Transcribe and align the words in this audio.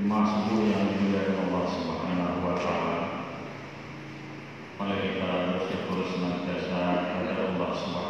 masuk 0.00 0.64
yang 0.64 0.96
dimuliakan 0.96 1.44
Allah 1.44 1.64
Subhanahu 1.76 2.38
wa 2.40 2.56
taala. 2.56 3.00
Mari 4.80 4.96
kita 5.12 5.52
bersyukur 5.52 6.08
senantiasa 6.08 7.12
kepada 7.12 7.52
Allah 7.52 7.70
Subhanahu 7.76 8.09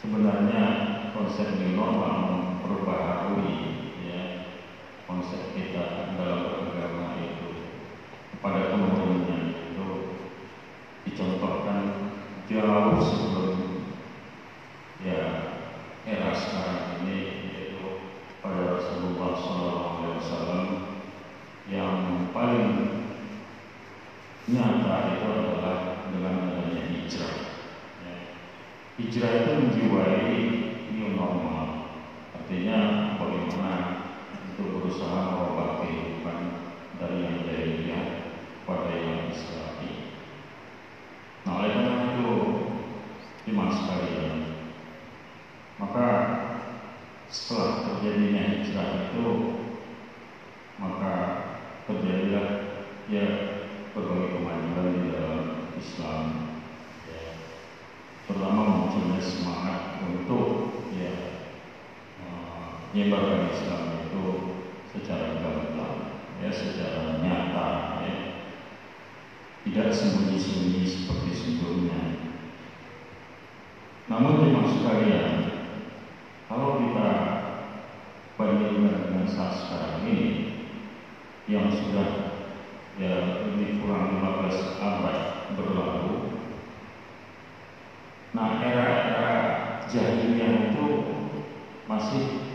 sebenarnya 0.00 0.64
konsep 1.12 1.60
new 1.60 1.76
normal 1.76 2.24
memperbaharui 2.64 3.84
ya 4.08 4.48
konsep 5.04 5.52
kita 5.52 6.16
dalam 6.16 6.56
beragama 6.56 7.20
itu 7.20 7.68
pada 8.40 8.72
umumnya 8.72 9.60
itu 9.68 9.88
dicontohkan 11.04 12.16
jauh 12.48 12.96
sebelum 13.04 13.84
ya 15.04 15.20
era 16.08 16.32
sekarang 16.32 17.04
ini 17.04 17.44
yaitu 17.52 18.16
pada 18.40 18.80
Rasulullah 18.80 19.36
SAW 19.36 20.64
yang 21.68 22.32
paling 22.32 23.04
nyata 24.48 24.96
itu 25.12 25.28
adalah 25.28 26.08
dengan. 26.08 26.49
Hijrah 29.10 29.42
itu 29.42 29.50
menjiwai 29.58 30.22
new 30.94 31.18
normal, 31.18 31.90
artinya 32.30 32.78
bagaimana 33.18 34.06
untuk 34.54 34.70
berusaha 34.70 35.34
merubah 35.34 35.82
kehidupan 35.82 36.38
dari 36.94 37.18
yang 37.26 37.42
jahiliyah 37.42 38.06
pada 38.62 38.94
yang 38.94 39.34
islami. 39.34 40.14
Nah, 41.42 41.58
oleh 41.58 41.70
karena 41.74 41.94
itu, 42.06 42.34
iman 43.50 43.68
sekalian, 43.74 44.34
maka 45.82 46.06
setelah 47.26 47.90
terjadinya 47.90 48.62
hijrah 48.62 49.10
itu, 49.10 49.26
maka 50.78 51.14
terjadilah 51.90 52.46
ya 53.10 53.26
berbagai 53.90 54.38
kemajuan 54.38 54.86
di 54.94 55.02
dalam 55.10 55.66
Islam. 55.74 56.24
Ya. 57.10 57.34
Terutama 58.30 58.62
munculnya 58.62 59.18
semangat 59.18 60.06
untuk 60.06 60.70
ya 60.94 61.10
menyebarkan 63.00 63.48
Islam 63.48 63.82
itu 64.04 64.24
secara 64.92 65.40
gamblang, 65.40 66.20
ya 66.44 66.52
secara 66.52 67.16
nyata, 67.24 67.68
ya. 68.04 68.16
tidak 69.64 69.88
sembunyi-sembunyi 69.88 70.84
seperti 70.84 71.32
sebelumnya. 71.32 71.96
Namun 74.04 74.44
memang 74.44 74.68
sekalian, 74.68 75.32
kalau 76.44 76.76
kita 76.84 77.08
bandingkan 78.36 79.08
dengan 79.08 79.26
saat 79.32 79.56
sekarang 79.64 80.04
ini 80.04 80.20
yang 81.48 81.72
sudah 81.72 82.36
ya 83.00 83.48
lebih 83.48 83.80
kurang 83.80 84.20
15 84.20 84.76
abad 84.76 85.18
berlalu, 85.56 86.36
nah 88.36 88.60
era-era 88.60 89.32
jahiliyah 89.88 90.68
itu 90.68 90.88
masih 91.88 92.49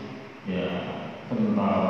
ya 0.46 0.66
kental 1.26 1.82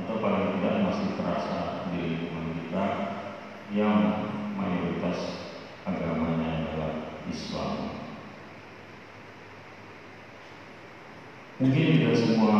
atau 0.00 0.16
paling 0.20 0.58
tidak 0.58 0.80
masih 0.88 1.08
terasa 1.20 1.88
di 1.92 1.98
lingkungan 2.00 2.56
kita 2.56 2.84
yang 3.76 3.98
mayoritas 4.56 5.44
agamanya 5.84 6.64
adalah 6.64 6.92
Islam. 7.28 8.00
Mungkin 11.60 12.00
tidak 12.00 12.16
semua 12.16 12.56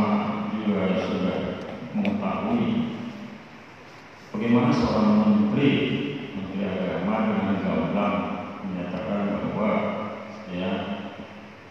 juga 0.52 1.00
sudah 1.08 1.38
mengetahui 1.96 2.64
bagaimana 4.30 4.70
seorang 4.70 5.08
menteri 5.24 5.70
menteri 6.36 6.62
agama 6.68 7.16
dengan 7.32 7.56
gamblang 7.64 8.16
menyatakan 8.62 9.20
bahwa 9.40 9.70
ya 10.52 10.70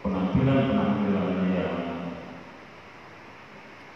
penampilan-penampilan 0.01 1.53
yang 1.53 1.75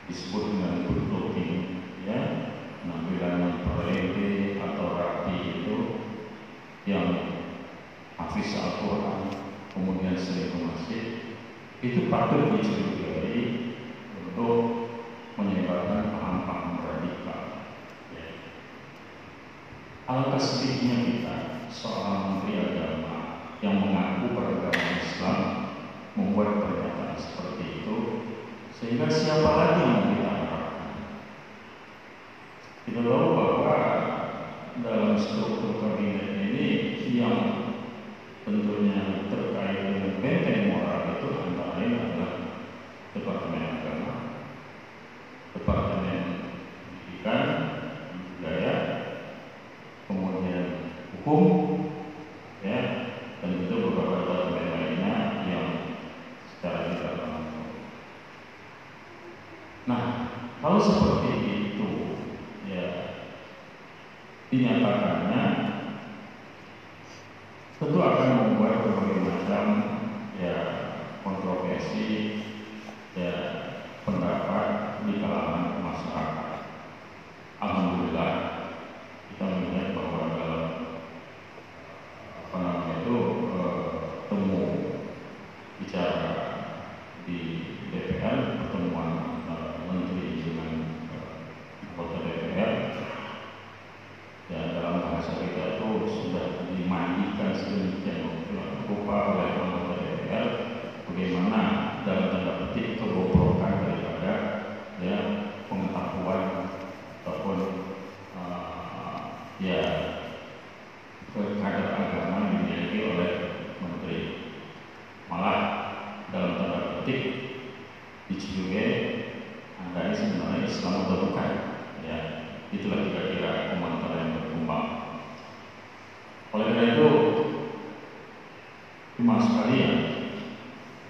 disebut 0.08 0.44
dengan 0.54 0.88
good 0.88 1.04
looking 1.12 1.54
ya 2.08 2.20
penampilan 2.86 3.34
yang 3.42 3.56
berlete 3.68 4.62
atau 4.62 4.88
rapi 4.96 5.36
itu 5.64 5.78
yang 6.84 7.40
hafiz 8.20 8.60
Al-Quran 8.60 9.32
kemudian 9.72 10.20
sering 10.20 10.52
ke 10.52 10.58
masjid 10.68 11.06
itu 11.84 12.08
patut 12.12 12.52
dicurigai 12.56 13.76
untuk 14.20 14.88
menyebarkan 15.36 16.16
paham-paham 16.16 16.80
radikal. 16.80 17.42
Ya. 18.16 18.28
Alangkah 20.08 20.40
sedihnya 20.40 20.96
kita 21.04 21.36
seorang 21.68 22.40
menteri 22.40 22.54
agama 22.62 23.16
yang 23.60 23.84
mengaku 23.84 24.36
beragama 24.36 24.88
Islam 25.00 25.40
membuat 26.14 26.62
pernyataan 26.62 27.18
seperti 27.18 27.64
itu, 27.84 27.98
sehingga 28.76 29.08
siapa 29.10 29.50
lagi 29.58 29.82
yang 29.82 30.04
kita 30.14 30.30
harapkan? 30.30 30.92
Kita 32.86 33.00
tahu 33.02 33.28
bahwa 33.34 33.78
dalam 34.84 35.18
struktur 35.18 35.82
kabinet 35.82 36.48
ini 36.52 36.68
yang 37.14 37.38
tentunya 38.44 39.30
terkait 39.30 39.80
dengan 39.80 40.18
benteng 40.20 40.62
moral 40.74 41.16
itu 41.16 41.28
antara 41.30 41.78
lain 41.80 41.94
adalah 41.96 42.34
Departemen 43.14 43.64
Agama, 43.64 44.14
Departemen 45.54 46.22
Pendidikan, 46.82 47.46
Budaya, 48.42 48.76
kemudian 50.10 50.66
Hukum, 51.24 51.44
ya, 52.66 52.82
dan 53.40 53.52
itu 53.64 53.76
beberapa 53.78 54.26
departemen 54.26 54.68
lainnya 54.74 55.16
yang 55.48 55.68
secara 56.50 56.92
tidak 56.92 57.16
langsung. 57.22 57.72
Nah, 59.88 60.04
kalau 60.60 60.80
seperti 60.82 61.32
itu, 61.72 61.90
ya, 62.68 62.88
dinyatakannya 64.52 65.44
tentu 67.82 67.98
akan 67.98 68.30
membuat 68.38 68.86
berbagai 68.86 69.22
macam 69.26 69.66
ya 70.38 70.58
kontroversi 71.26 72.42
ya 73.18 73.34
pendapat 74.06 75.00
di 75.08 75.18
kalangan 75.18 75.82
masyarakat. 75.82 76.50
Alhamdulillah 77.64 78.32
kita 79.34 79.44
melihat 79.50 79.88
bahwa 79.98 80.20
dalam 80.38 80.64
apa 82.44 82.56
namanya 82.62 82.96
itu 83.02 83.16
eh, 83.58 83.86
temu 84.30 84.64
bicara 85.82 86.30
di 87.26 87.40
DPR 87.90 88.62
pertemuan 88.62 89.42
antara 89.42 89.82
menteri 89.90 90.46
dengan 90.46 90.72
eh, 91.10 91.28
anggota 91.90 92.18
DPR 92.22 92.72
ya 94.54 94.62
dalam 94.78 95.02
bahasa 95.10 95.40
kita 95.42 95.83
sudah 96.08 96.68
dimandikan 96.76 97.56
sedemikian 97.56 98.44
rupa 98.88 99.36
oleh 99.36 99.50
anggota 99.56 99.94
DPR 100.04 100.48
bagaimana 101.08 101.62
dalam 102.04 102.28
tanda 102.36 102.54
petik 102.68 103.00
kebobrokan 103.00 103.74
daripada 103.88 104.32
ya 105.00 105.18
pengetahuan 105.72 106.44
ataupun 107.24 107.58
uh, 108.36 109.20
ya 109.64 110.03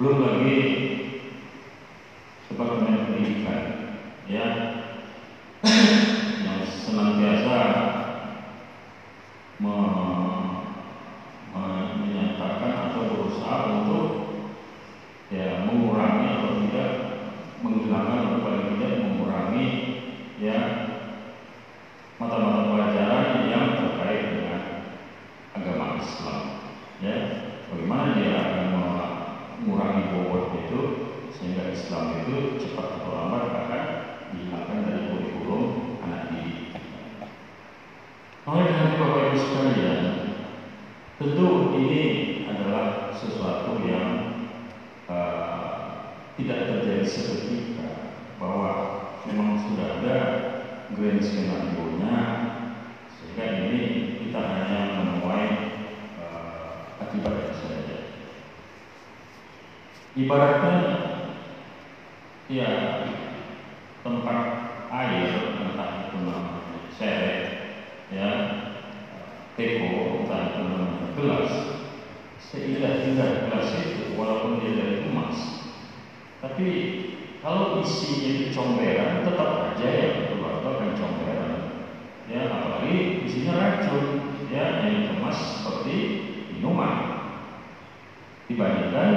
prolonguei 0.04 0.83
tidak 46.34 46.60
terjadi 46.66 47.06
seketika 47.06 48.18
bahwa 48.42 48.72
memang 49.30 49.62
sudah 49.70 50.02
ada 50.02 50.18
grand 50.98 51.22
skenario 51.22 51.86
nya 52.02 52.20
sehingga 53.14 53.46
ini 53.70 53.82
kita 54.26 54.42
hanya 54.42 54.80
menuai 54.98 55.46
eh, 56.18 56.26
uh, 56.26 57.02
akibatnya 57.06 57.54
saja. 57.54 57.98
Ibaratnya 60.14 60.78
ya 62.52 62.70
tempat 64.04 64.42
air 64.92 65.32
entah 65.64 65.92
itu 66.06 66.18
namanya 66.22 66.92
seret 66.94 67.42
ya 68.12 68.30
teko 69.58 70.22
entah 70.22 70.42
itu 70.54 70.62
namanya 70.70 71.08
gelas 71.18 71.52
seindah-indah 72.38 73.48
gelas 73.48 73.70
itu 73.80 74.03
kalau 77.44 77.84
isinya 77.84 78.30
itu 78.32 78.56
comberan 78.56 79.28
tetap 79.28 79.50
aja 79.76 79.88
ya 79.92 80.08
keluar 80.32 80.64
akan 80.64 80.96
comberan. 80.96 81.54
Ya 82.32 82.48
apalagi 82.48 83.28
isinya 83.28 83.54
racun. 83.60 84.06
Ya 84.48 84.86
yang 84.88 85.12
dikemas 85.12 85.60
seperti 85.60 85.98
minuman. 86.56 86.98
Dibandingkan 88.48 89.12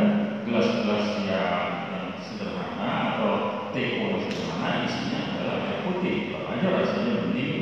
gelas-gelas 0.49 1.23
yang, 1.29 1.93
yang 1.93 2.07
sederhana 2.25 2.91
atau 3.15 3.33
teko 3.71 4.19
sederhana 4.27 4.85
isinya 4.91 5.21
adalah 5.31 5.57
air 5.63 5.79
putih. 5.87 6.35
Aja 6.51 6.67
rasanya 6.73 7.15
bening 7.21 7.55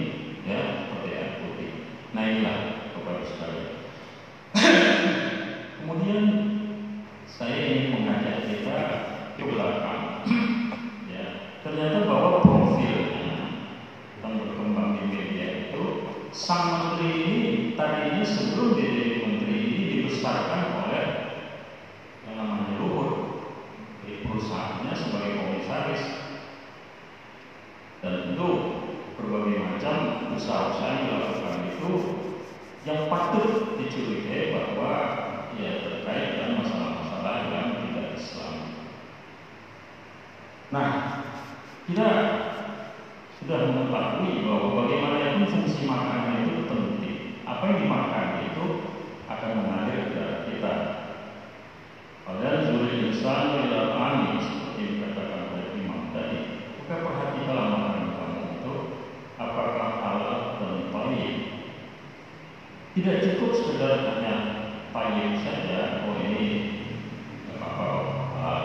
ya 0.45 0.61
seperti 0.85 1.09
air 1.17 1.31
putih 1.41 1.71
nah 2.13 2.23
inilah 2.29 2.59
kepada 2.93 3.23
sekalian 3.25 3.69
kemudian 5.81 6.25
saya 7.25 7.57
ingin 7.59 7.87
mengajak 7.97 8.45
kita 8.47 8.79
ke 9.35 9.43
belakang 9.49 10.23
ya 11.09 11.59
ternyata 11.65 12.05
bahwa 12.05 12.45
profilnya 12.45 13.67
tentang 14.21 14.35
berkembang 14.45 15.01
di 15.01 15.05
media 15.11 15.47
itu 15.73 15.83
sang 16.31 16.69
menteri 16.71 17.09
ini 17.25 17.43
tadinya 17.73 18.23
sebelum 18.23 18.77
dia 18.77 18.89
jadi 18.93 19.17
menteri 19.25 19.55
ini 19.59 19.85
dibesarkan 19.97 20.63
oleh 20.87 21.05
yang 22.29 22.37
namanya 22.37 22.79
Luhut 22.79 23.13
di 24.05 24.23
perusahaannya 24.29 24.93
sebagai 24.93 25.33
komisaris 25.41 26.05
dan 28.05 28.29
tentu 28.29 28.49
berbagai 29.17 29.63
macam 29.63 29.97
usaha-usaha 30.35 30.91
yang 30.91 31.03
dilakukan 31.09 31.59
itu 31.71 31.93
yang 32.85 33.09
patut 33.09 33.81
dicurigai 33.81 34.53
bahwa 34.53 34.93
ya 35.57 35.81
terkait 35.81 36.37
dengan 36.37 36.61
masalah-masalah 36.61 37.37
yang 37.49 37.69
tidak 37.81 38.09
Islam. 38.21 38.55
Nah, 40.69 40.89
kita 41.89 42.09
sudah 43.41 43.59
mengetahui 43.73 44.45
bahwa 44.45 44.85
bagaimanapun 44.85 45.49
fungsi 45.49 45.89
makanan 45.89 46.45
itu 46.45 46.69
penting. 46.69 47.19
Apa 47.49 47.73
yang 47.73 47.79
dimakan 47.89 48.29
itu 48.53 48.65
akan 49.29 49.51
mengalir 49.65 50.01
ke 50.13 50.25
kita. 50.53 50.75
Padahal 52.25 52.69
zuri 52.69 53.13
insan 53.13 53.65
tidak 53.65 53.97
amin 53.97 54.41
seperti 54.41 54.97
dikatakan 54.97 55.53
oleh 55.53 55.77
Imam 55.77 56.13
tadi. 56.13 56.41
Maka 56.85 57.05
perhatikanlah 57.05 57.67
makanan 57.69 58.09
kamu 58.17 58.41
itu 58.61 58.75
apakah 59.41 59.89
halal 60.01 60.41
dan 60.61 60.89
baik. 60.89 61.55
Tidak 63.05 63.37
cukup 63.37 63.53
sekedar 63.53 64.01
hanya 64.01 64.35
payung 64.89 65.37
saja, 65.45 66.09
oh 66.09 66.17
ini 66.25 66.73
apa-apa 67.53 68.33
halal. 68.33 68.65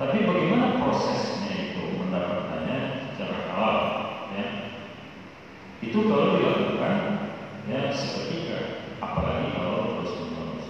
Tapi 0.00 0.24
bagaimana 0.24 0.80
prosesnya 0.80 1.52
itu 1.52 1.92
mendapatkannya 1.92 3.04
secara 3.12 3.52
halal? 3.52 3.76
Ya. 4.32 4.46
Itu 5.84 6.08
kalau 6.08 6.40
dilakukan 6.40 6.96
ya 7.68 7.92
seketika, 7.92 8.88
apalagi 8.96 9.52
kalau 9.52 10.00
terus 10.00 10.24
menerus. 10.24 10.68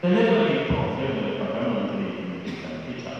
Dan 0.00 0.16
lihat 0.16 0.32
lagi 0.32 0.58
profil 0.64 1.10
daripada 1.12 1.60
Menteri 1.76 2.08
Pendidikan 2.08 2.88
kita. 2.88 3.14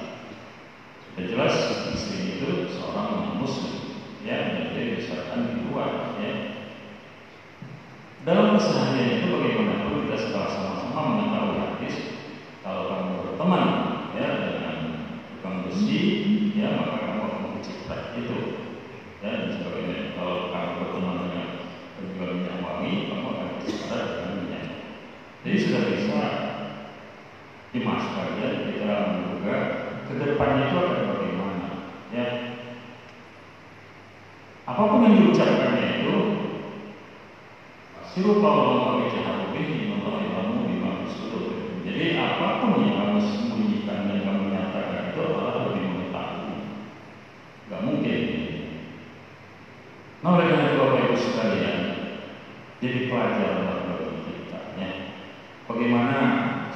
Sudah 1.12 1.24
jelas 1.28 1.54
istri 1.92 2.40
itu 2.40 2.72
seorang 2.72 3.20
non 3.20 3.44
Muslim, 3.44 4.00
ya, 4.24 4.56
dan 4.56 4.72
dia 4.72 4.96
dibesarkan 4.96 5.44
di 5.44 5.54
luar, 5.68 6.16
ya. 6.24 6.32
Dalam 8.22 8.54
keseharian 8.54 9.18
itu 9.18 9.34
bagaimanapun 9.34 10.06
kita 10.06 10.14
setelah 10.14 10.46
sama-sama 10.46 11.00
mengetahui 11.10 11.58
hadis, 11.58 11.96
kalau 12.62 12.86
kamu 12.86 13.10
berteman 13.18 13.66
ya 14.14 14.28
dengan 14.46 14.76
tukang 15.26 15.66
besi, 15.66 15.98
ya 16.54 16.70
maka 16.78 17.02
kamu 17.02 17.20
akan 17.26 17.40
mencipta 17.58 18.14
itu. 18.14 18.62
Ya, 19.26 19.30
dan 19.42 19.58
sebagainya. 19.58 20.14
Kalau 20.14 20.54
kamu 20.54 20.70
berteman 20.78 21.14
dengan 21.18 21.46
penjual 21.98 22.30
minyak 22.38 22.58
wangi, 22.62 22.94
kamu 23.10 23.26
akan 23.26 23.46
mencipta 23.58 23.96
dengan 23.98 24.30
minyak. 24.38 24.66
Jadi 25.42 25.56
sudah 25.58 25.82
bisa 25.90 26.22
dimas 27.74 28.04
kalian 28.06 28.54
kita 28.70 28.92
menduga 29.18 29.56
ke 30.06 30.12
depannya 30.14 30.70
itu 30.70 30.76
akan 30.78 31.00
bagaimana. 31.10 31.68
Ya, 32.14 32.26
apa 34.62 34.82
pun 34.86 35.10
yang 35.10 35.14
diucapkannya 35.18 35.71
Allah 38.22 38.94
kami 38.94 39.10
jahat 39.10 39.50
bihi 39.50 39.90
Allah 39.98 40.22
ilmu 40.22 40.70
bima 40.70 41.02
sudur. 41.10 41.82
Jadi 41.82 42.14
apa 42.14 42.62
pun 42.62 42.86
yang 42.86 42.94
kamu 42.94 43.18
sembunyikan 43.18 44.06
dan 44.06 44.18
kamu 44.22 44.42
nyatakan 44.54 45.10
itu 45.10 45.20
Allah 45.26 45.66
lebih 45.66 45.84
mengetahui. 45.90 46.56
Gak 47.66 47.82
mungkin. 47.82 48.20
Nah 50.22 50.28
oleh 50.38 50.46
karena 50.46 50.64
itu 50.70 50.76
Bapak 50.78 51.00
Ibu 51.02 51.16
sekalian, 51.18 51.78
jadi 52.78 52.98
pelajaran 53.10 53.90
bagi 53.90 54.18
kita. 54.22 54.60
Ya. 54.78 54.90
Bagaimana 55.66 56.18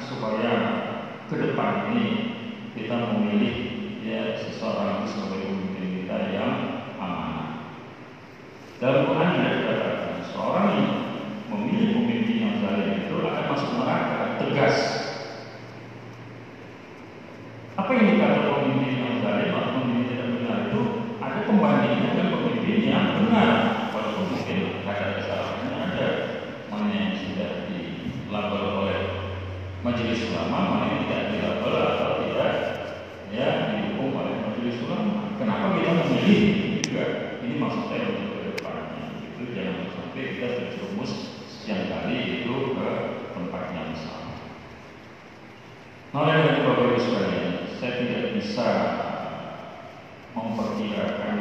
supaya 0.03 0.51
ke 1.31 1.35
depan 1.39 1.95
ini 1.95 2.05
kita 2.75 3.15
memilih 3.15 3.55
ya 4.03 4.35
seseorang 4.39 5.03
sebagai 5.07 5.47
pemimpin 5.47 6.03
kita 6.03 6.15
yang 6.31 6.53
amanah. 6.95 7.71
Dalam 8.79 9.09
Quran 9.09 9.31
ada 9.35 9.49
dikatakan 9.57 10.15
seorang 10.31 10.67
yang 10.77 10.91
memilih 11.51 11.87
pemimpin 11.95 12.37
yang 12.39 12.55
zalim 12.63 12.95
itu 13.03 13.15
akan 13.23 13.43
masuk 13.51 13.71
neraka 13.75 14.19
tegas. 14.39 14.77
Apa 17.75 17.91
yang 17.91 18.07
dikatakan 18.15 18.55
pemimpin 18.63 18.93
yang 19.01 19.15
zalim 19.19 19.51
atau 19.51 19.71
pemimpin 19.81 20.07
tidak 20.11 20.27
benar 20.37 20.57
itu 20.71 20.81
ada 21.19 21.39
pembandingnya 21.43 22.09
dengan 22.15 22.27
pemimpin 22.37 22.77
yang 22.87 23.05
benar. 23.19 23.49
Walaupun 23.91 24.23
mungkin 24.31 24.59
kadar 24.85 25.09
kesalahannya 25.19 25.71
ada, 25.75 26.07
mana 26.71 26.87
yang 26.93 27.13
sudah 27.19 27.51
dilabel 27.67 28.63
oleh 28.85 28.99
majelis 29.87 30.27
ulama, 30.27 30.59
mana 30.67 30.85
yang 30.91 30.99
tidak 31.07 31.23
dilabel 31.31 31.75
atau 31.79 32.11
tidak 32.27 32.53
ya 33.31 33.47
didukung 33.71 34.11
oleh 34.19 34.35
majelis 34.43 34.83
ulama. 34.83 35.31
Kenapa 35.39 35.79
kita 35.79 35.91
memilih 36.03 36.43
juga? 36.83 37.05
Ini 37.39 37.55
maksud 37.55 37.83
saya 37.87 38.03
untuk 38.11 38.27
ke 38.35 38.39
depannya. 38.51 39.03
Itu 39.23 39.43
jangan 39.55 39.87
sampai 39.95 40.23
kita 40.35 40.47
terjerumus 40.59 41.11
sekian 41.47 41.87
kali 41.87 42.43
itu 42.43 42.75
ke 42.75 42.89
tempat 43.31 43.63
yang 43.71 43.95
sama. 43.95 44.35
Nah, 46.11 46.19
oleh 46.19 46.33
karena 46.35 46.51
itu 46.51 46.61
Bapak 46.67 46.83
Ibu 46.83 46.99
sekalian, 46.99 47.47
saya 47.79 47.91
tidak 48.03 48.23
bisa 48.35 48.69
memperkirakan 50.35 51.37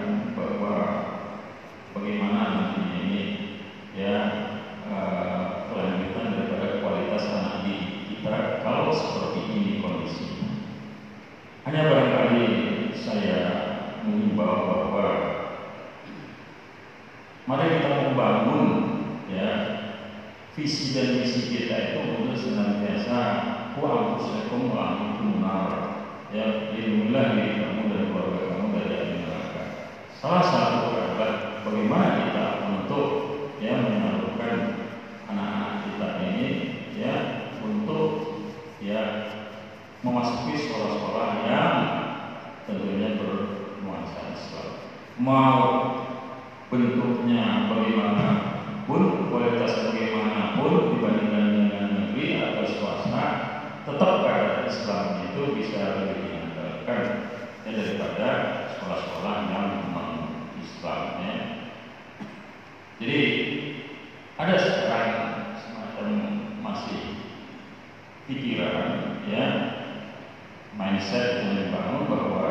bisa 70.97 71.45
dibangun 71.45 72.09
bahwa 72.09 72.49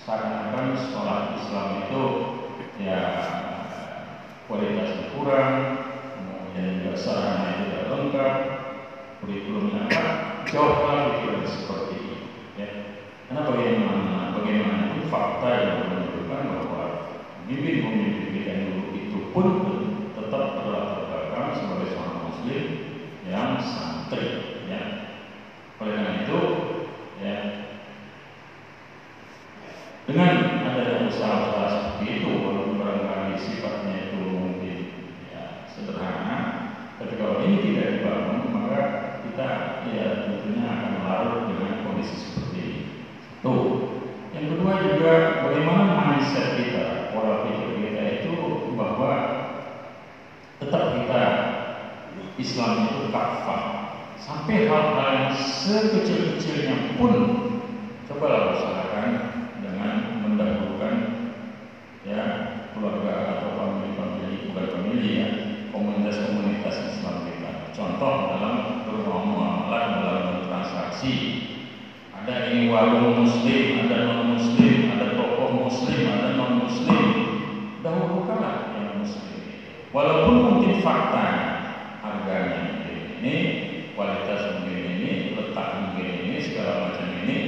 seakan-akan 0.00 0.80
sekolah 0.80 1.36
Islam 1.36 1.68
itu 1.84 2.02
ya 2.80 3.00
kualitasnya 4.48 5.12
kurang, 5.12 5.54
kemudian 6.16 6.80
juga 6.80 6.92
sarana 6.96 7.52
tidak 7.60 7.84
lengkap, 7.92 8.34
kurikulumnya 9.20 9.88
apa, 9.92 10.04
jauh 10.48 10.72
transaksi 71.04 71.44
ada 72.24 72.48
ini 72.48 72.72
warung 72.72 73.20
muslim, 73.20 73.84
ada 73.84 74.08
non 74.08 74.40
muslim, 74.40 74.88
ada 74.96 75.12
tokoh 75.12 75.68
muslim, 75.68 76.08
ada 76.08 76.40
non 76.40 76.64
muslim. 76.64 77.04
Dahulukanlah 77.84 78.72
yang 78.72 79.04
muslim. 79.04 79.44
Walaupun 79.92 80.34
mungkin 80.40 80.80
fakta 80.80 81.26
harganya 82.00 82.88
ini, 83.20 83.36
kualitas 83.92 84.56
mungkin 84.56 84.80
ini, 84.88 85.36
letak 85.36 85.68
mungkin 85.84 86.08
ini, 86.24 86.36
segala 86.40 86.88
macam 86.88 87.12
ini, 87.12 87.38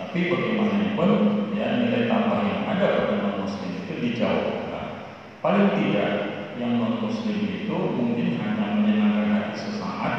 tapi 0.00 0.32
bagaimanapun 0.32 1.10
ya 1.52 1.76
nilai 1.84 2.08
tambah 2.08 2.40
yang 2.48 2.64
ada 2.72 2.86
pada 3.04 3.14
non 3.20 3.44
muslim 3.44 3.84
itu 3.84 3.92
dijauhkan. 4.00 5.12
Paling 5.44 5.76
tidak 5.76 6.10
yang 6.56 6.80
non 6.80 7.04
muslim 7.04 7.36
itu 7.36 7.76
mungkin 7.76 8.40
hanya 8.40 8.80
menyenangkan 8.80 9.28
hati 9.28 9.54
sesaat, 9.60 10.14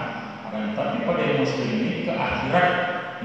akan 0.45 0.77
tetapi 0.77 0.97
pada 1.01 1.21
yang 1.25 1.41
muslim 1.41 1.69
ini 1.81 1.92
akhirat 2.53 2.69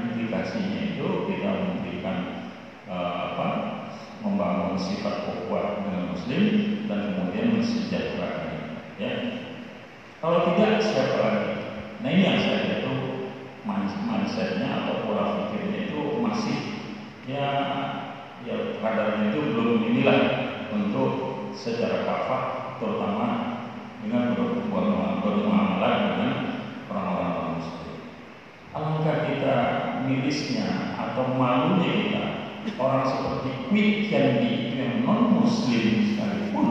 implikasinya 0.00 0.96
itu 0.96 1.28
kita 1.28 1.52
memberikan 1.52 2.48
uh, 2.88 3.36
apa 3.36 3.48
membangun 4.24 4.80
sifat 4.80 5.28
kuat 5.44 5.84
dengan 5.84 6.16
muslim 6.16 6.42
dan 6.88 7.12
kemudian 7.12 7.60
mensejahterakan 7.60 8.80
ya. 8.96 9.12
Kalau 10.24 10.48
tidak 10.48 10.80
siapa 10.80 11.16
lagi 11.20 11.52
nah 12.00 12.08
ini 12.08 12.24
yang 12.24 12.40
saya 12.40 12.80
itu 12.80 12.92
mindsetnya 13.68 14.80
atau 14.80 15.04
pola 15.04 15.44
pikirnya 15.44 15.92
itu 15.92 16.24
masih 16.24 16.58
ya 17.28 17.48
ya 18.48 18.80
kadarnya 18.80 19.28
itu 19.28 19.40
belum 19.52 19.92
inilah 19.92 20.20
untuk 20.72 21.10
secara 21.52 22.08
kafah 22.08 22.44
terutama 22.80 23.28
dengan 24.00 24.32
bermuamalah 25.20 26.16
dengan 26.16 26.34
orang-orang 26.88 27.60
muslim 27.60 27.78
alangkah 28.78 29.18
kita 29.26 29.56
mirisnya 30.06 30.94
atau 30.94 31.34
malunya 31.34 31.92
kita 32.04 32.24
orang 32.78 33.04
seperti 33.04 33.50
Quick 33.68 33.94
Candy 34.08 34.78
yang 34.78 35.02
non 35.02 35.42
muslim 35.42 36.14
sekalipun 36.14 36.70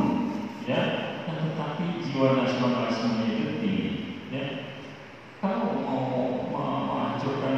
ya 0.64 1.14
tetapi 1.28 2.02
jiwa 2.02 2.42
nasionalisme 2.42 3.28
itu 3.28 3.46
tinggi 3.62 3.88
ya. 4.32 4.44
Kalau 5.38 5.86
mau 5.86 6.50
menghancurkan 6.50 7.56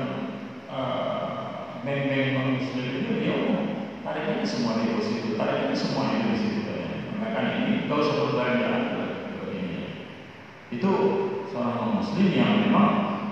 uh, 0.68 1.80
beng-beng 1.86 2.36
non 2.36 2.48
muslim 2.58 2.86
itu 3.06 3.14
ya 3.24 3.34
udah 3.38 3.62
tarik 4.04 4.26
aja 4.36 4.46
semua 4.46 4.82
di 4.82 5.00
situ 5.06 5.38
tarik 5.38 5.70
aja 5.70 5.76
semuanya 5.78 6.34
di 6.34 6.36
situ 6.36 6.62
maka 7.22 7.40
ini 7.62 7.86
kau 7.88 8.02
usah 8.02 8.58
ini 9.54 9.82
itu 10.70 10.92
seorang 11.50 11.76
non 11.78 11.92
muslim 12.02 12.28
yang 12.34 12.66
memang 12.66 12.90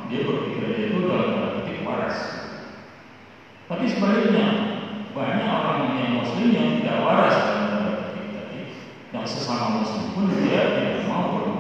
dia 0.07 0.23
berpikir 0.23 0.87
itu 0.87 1.03
dalam 1.05 1.59
petik 1.59 1.83
waras. 1.83 2.17
Tapi 3.67 3.83
sebaliknya 3.83 4.66
banyak 5.17 5.49
orang 5.49 5.97
yang 5.97 6.21
muslim 6.21 6.53
yang 6.53 6.69
tidak 6.77 7.01
waras. 7.01 7.35
Dalam 7.41 7.97
tadi, 8.37 8.59
yang 9.09 9.25
sesama 9.25 9.81
muslim 9.81 10.13
pun 10.13 10.29
dia 10.45 10.77
tidak 10.77 11.09
mau 11.09 11.56